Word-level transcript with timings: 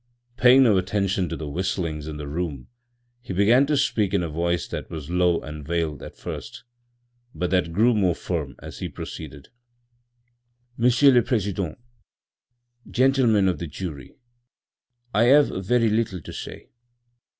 Paying 0.35 0.63
no 0.63 0.79
attention 0.79 1.29
to 1.29 1.37
the 1.37 1.47
whistlings 1.47 2.07
in 2.07 2.17
the 2.17 2.27
room, 2.27 2.69
he 3.21 3.33
began 3.33 3.67
to 3.67 3.77
speak 3.77 4.15
in 4.15 4.23
a 4.23 4.29
voice 4.29 4.67
that 4.67 4.89
was 4.89 5.11
low 5.11 5.39
and 5.41 5.63
veiled 5.63 6.01
at 6.01 6.17
first, 6.17 6.63
but 7.35 7.51
that 7.51 7.71
grew 7.71 7.93
more 7.93 8.15
firm 8.15 8.55
as 8.57 8.79
he 8.79 8.89
proceeded. 8.89 9.49
"Monsieur 10.75 11.11
le 11.11 11.21
President, 11.21 11.77
gentlemen 12.89 13.47
of 13.47 13.59
the 13.59 13.67
jury: 13.67 14.15
I 15.13 15.25
have 15.25 15.49
very 15.49 15.91
little 15.91 16.19
to 16.21 16.33
say. 16.33 16.69